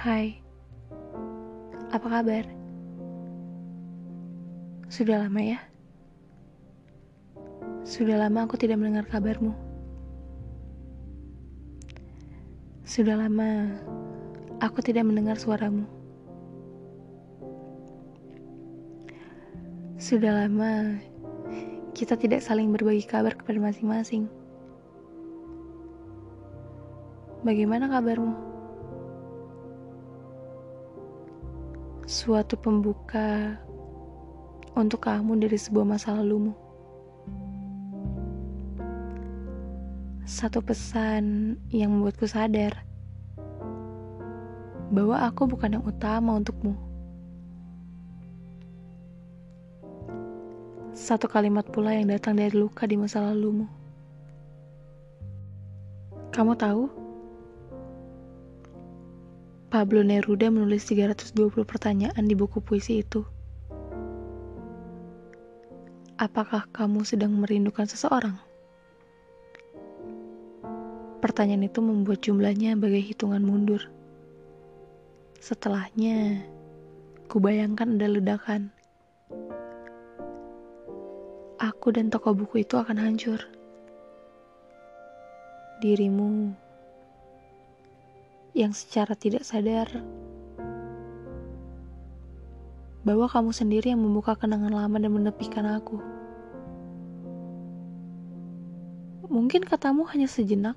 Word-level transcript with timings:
Hai, 0.00 0.32
apa 1.92 2.08
kabar? 2.08 2.48
Sudah 4.88 5.20
lama 5.20 5.44
ya? 5.44 5.60
Sudah 7.84 8.16
lama 8.16 8.48
aku 8.48 8.56
tidak 8.56 8.80
mendengar 8.80 9.04
kabarmu. 9.04 9.52
Sudah 12.88 13.12
lama 13.12 13.76
aku 14.64 14.80
tidak 14.80 15.04
mendengar 15.04 15.36
suaramu. 15.36 15.84
Sudah 20.00 20.32
lama 20.32 20.96
kita 21.92 22.16
tidak 22.16 22.40
saling 22.40 22.72
berbagi 22.72 23.04
kabar 23.04 23.36
kepada 23.36 23.60
masing-masing. 23.60 24.32
Bagaimana 27.44 27.84
kabarmu? 27.92 28.49
Suatu 32.10 32.58
pembuka 32.58 33.54
untuk 34.74 35.06
kamu 35.06 35.46
dari 35.46 35.54
sebuah 35.54 35.86
masa 35.86 36.10
lalumu. 36.18 36.58
Satu 40.26 40.58
pesan 40.58 41.54
yang 41.70 41.94
membuatku 41.94 42.26
sadar 42.26 42.82
bahwa 44.90 45.22
aku 45.22 45.54
bukan 45.54 45.78
yang 45.78 45.86
utama 45.86 46.34
untukmu. 46.34 46.74
Satu 50.90 51.30
kalimat 51.30 51.62
pula 51.70 51.94
yang 51.94 52.10
datang 52.10 52.42
dari 52.42 52.58
luka 52.58 52.90
di 52.90 52.98
masa 52.98 53.22
lalumu. 53.22 53.70
Kamu 56.34 56.58
tahu? 56.58 56.90
Pablo 59.70 60.02
Neruda 60.02 60.50
menulis 60.50 60.82
320 60.90 61.30
pertanyaan 61.62 62.26
di 62.26 62.34
buku 62.34 62.58
puisi 62.58 63.06
itu. 63.06 63.22
Apakah 66.18 66.66
kamu 66.74 67.06
sedang 67.06 67.38
merindukan 67.38 67.86
seseorang? 67.86 68.34
Pertanyaan 71.22 71.70
itu 71.70 71.78
membuat 71.78 72.18
jumlahnya 72.18 72.74
bagai 72.74 73.14
hitungan 73.14 73.46
mundur. 73.46 73.86
Setelahnya, 75.38 76.42
kubayangkan 77.30 77.94
ada 77.94 78.10
ledakan. 78.10 78.74
Aku 81.62 81.94
dan 81.94 82.10
toko 82.10 82.34
buku 82.34 82.66
itu 82.66 82.74
akan 82.74 82.98
hancur. 82.98 83.38
Dirimu 85.78 86.58
yang 88.54 88.74
secara 88.74 89.14
tidak 89.14 89.46
sadar 89.46 89.86
bahwa 93.00 93.26
kamu 93.30 93.50
sendiri 93.54 93.96
yang 93.96 94.02
membuka 94.02 94.36
kenangan 94.36 94.72
lama 94.72 94.96
dan 95.00 95.12
menepikan 95.12 95.64
aku. 95.64 95.96
Mungkin 99.30 99.62
katamu 99.62 100.04
hanya 100.10 100.26
sejenak. 100.26 100.76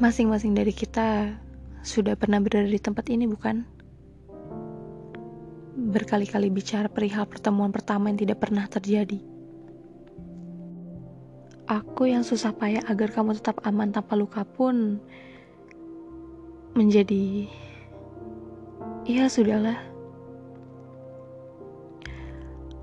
Masing-masing 0.00 0.56
dari 0.56 0.72
kita 0.72 1.36
sudah 1.84 2.16
pernah 2.16 2.40
berada 2.40 2.66
di 2.66 2.80
tempat 2.80 3.04
ini, 3.12 3.28
bukan? 3.28 3.66
Berkali-kali 5.78 6.50
bicara 6.50 6.90
perihal 6.90 7.28
pertemuan 7.28 7.70
pertama 7.70 8.10
yang 8.10 8.18
tidak 8.18 8.42
pernah 8.42 8.66
terjadi. 8.66 9.37
Aku 11.68 12.08
yang 12.08 12.24
susah 12.24 12.56
payah 12.56 12.80
agar 12.88 13.12
kamu 13.12 13.36
tetap 13.36 13.60
aman 13.60 13.92
tanpa 13.92 14.16
luka 14.16 14.40
pun 14.40 14.96
menjadi 16.72 17.44
Ya 19.08 19.24
sudahlah. 19.24 19.80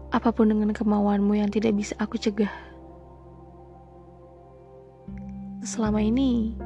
Apa 0.09 0.33
pun 0.33 0.49
dengan 0.49 0.73
kemauanmu 0.73 1.37
yang 1.37 1.53
tidak 1.53 1.77
bisa 1.77 1.93
aku 2.01 2.17
cegah. 2.17 2.49
Selama 5.61 6.01
ini, 6.01 6.57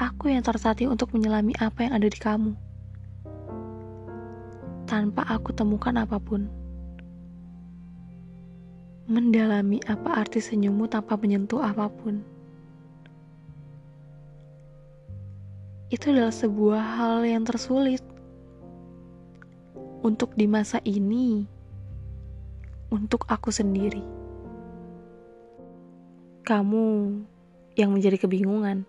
aku 0.00 0.32
yang 0.32 0.40
tertatih 0.40 0.88
untuk 0.88 1.12
menyelami 1.12 1.52
apa 1.60 1.84
yang 1.84 1.92
ada 1.92 2.08
di 2.08 2.16
kamu. 2.16 2.56
Tanpa 4.88 5.28
aku 5.28 5.52
temukan 5.52 5.92
apa 6.00 6.16
pun. 6.16 6.61
Mendalami 9.10 9.82
apa 9.90 10.22
arti 10.22 10.38
senyummu 10.38 10.86
tanpa 10.86 11.18
menyentuh 11.18 11.58
apa 11.58 11.90
pun. 11.90 12.22
Itu 15.90 16.14
adalah 16.14 16.30
sebuah 16.30 16.80
hal 16.80 17.26
yang 17.26 17.42
tersulit 17.42 18.00
untuk 20.06 20.32
di 20.38 20.46
masa 20.46 20.78
ini, 20.86 21.44
untuk 22.94 23.26
aku 23.26 23.50
sendiri. 23.50 24.00
Kamu 26.46 26.86
yang 27.74 27.90
menjadi 27.90 28.22
kebingungan 28.22 28.84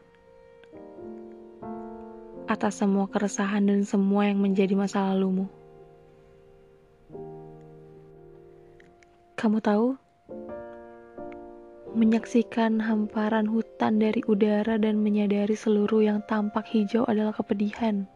atas 2.46 2.86
semua 2.86 3.10
keresahan 3.10 3.66
dan 3.66 3.82
semua 3.82 4.30
yang 4.30 4.38
menjadi 4.38 4.78
masa 4.78 5.10
lalumu. 5.10 5.50
Kamu 9.34 9.60
tahu, 9.60 10.00
menyaksikan 11.94 12.82
hamparan 12.82 13.46
hutan 13.46 14.02
dari 14.02 14.26
udara 14.26 14.82
dan 14.82 14.98
menyadari 14.98 15.54
seluruh 15.54 16.02
yang 16.02 16.26
tampak 16.26 16.66
hijau 16.74 17.06
adalah 17.06 17.30
kepedihan. 17.38 18.10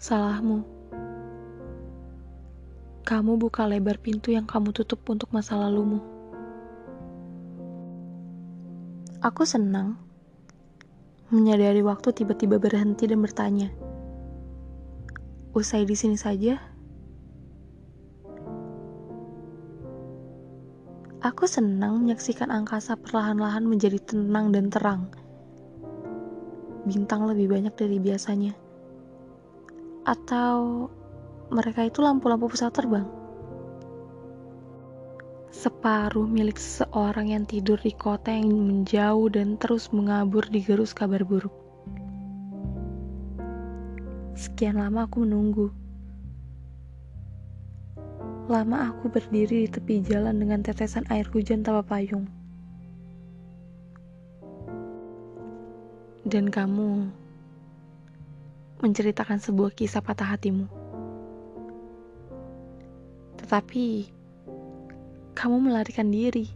Salahmu. 0.00 0.64
Kamu 3.04 3.40
buka 3.40 3.68
lebar 3.68 4.00
pintu 4.00 4.32
yang 4.32 4.48
kamu 4.48 4.72
tutup 4.72 5.04
untuk 5.08 5.28
masa 5.32 5.56
lalumu. 5.56 6.00
Aku 9.20 9.44
senang 9.44 10.00
menyadari 11.28 11.84
waktu 11.84 12.12
tiba-tiba 12.16 12.56
berhenti 12.56 13.04
dan 13.04 13.20
bertanya, 13.20 13.68
"Usai 15.52 15.84
di 15.84 15.96
sini 15.96 16.16
saja?" 16.16 16.67
Aku 21.18 21.50
senang 21.50 22.06
menyaksikan 22.06 22.50
angkasa 22.54 22.94
perlahan-lahan 22.94 23.66
menjadi 23.66 23.98
tenang 23.98 24.54
dan 24.54 24.70
terang. 24.70 25.10
Bintang 26.86 27.26
lebih 27.26 27.50
banyak 27.50 27.74
dari 27.74 27.98
biasanya 27.98 28.68
atau 30.08 30.88
mereka 31.52 31.84
itu 31.84 32.00
lampu-lampu 32.00 32.48
pesawat 32.48 32.72
terbang? 32.72 33.06
Separuh 35.52 36.24
milik 36.24 36.56
seseorang 36.56 37.36
yang 37.36 37.44
tidur 37.44 37.76
di 37.76 37.92
kota 37.92 38.32
yang 38.32 38.48
menjauh 38.48 39.28
dan 39.28 39.60
terus 39.60 39.92
mengabur 39.92 40.44
di 40.48 40.64
gerus 40.64 40.96
kabar 40.96 41.24
buruk. 41.24 41.52
Sekian 44.38 44.80
lama 44.80 45.04
aku 45.04 45.24
menunggu. 45.26 45.68
Lama 48.48 48.88
aku 48.88 49.12
berdiri 49.12 49.64
di 49.64 49.68
tepi 49.68 50.00
jalan 50.00 50.40
dengan 50.40 50.64
tetesan 50.64 51.04
air 51.12 51.28
hujan 51.28 51.60
tanpa 51.60 51.84
payung. 51.84 52.24
Dan 56.24 56.48
kamu 56.48 57.12
menceritakan 58.80 59.36
sebuah 59.36 59.76
kisah 59.76 60.00
patah 60.00 60.32
hatimu. 60.32 60.64
Tetapi, 63.36 64.08
kamu 65.36 65.56
melarikan 65.68 66.08
diri. 66.08 66.48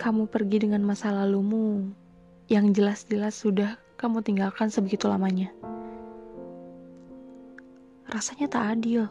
Kamu 0.00 0.32
pergi 0.32 0.64
dengan 0.64 0.80
masa 0.80 1.12
lalumu 1.12 1.92
yang 2.48 2.72
jelas-jelas 2.72 3.36
sudah 3.36 3.76
kamu 4.00 4.24
tinggalkan 4.24 4.72
sebegitu 4.72 5.12
lamanya. 5.12 5.52
Rasanya 8.08 8.48
tak 8.48 8.64
adil. 8.80 9.04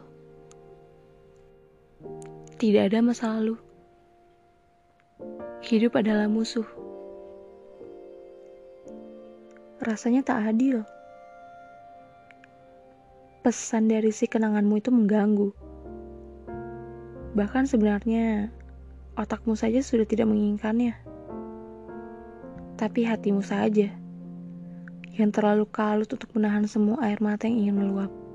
Tidak 2.58 2.82
ada 2.90 2.98
masa 3.00 3.38
lalu. 3.38 3.54
Hidup 5.62 5.98
adalah 5.98 6.26
musuh 6.26 6.66
rasanya 9.88 10.26
tak 10.26 10.42
adil. 10.42 10.82
Pesan 13.40 13.88
dari 13.88 14.10
si 14.10 14.26
kenanganmu 14.26 14.74
itu 14.76 14.90
mengganggu. 14.90 15.48
Bahkan 17.38 17.64
sebenarnya 17.70 18.50
otakmu 19.14 19.54
saja 19.54 19.78
sudah 19.78 20.04
tidak 20.04 20.26
menginginkannya. 20.26 20.98
Tapi 22.78 23.00
hatimu 23.06 23.42
saja 23.42 23.90
yang 25.18 25.30
terlalu 25.34 25.66
kalut 25.70 26.10
untuk 26.10 26.30
menahan 26.34 26.66
semua 26.66 26.98
air 27.02 27.18
mata 27.22 27.46
yang 27.46 27.70
ingin 27.70 27.76
meluap. 27.78 28.27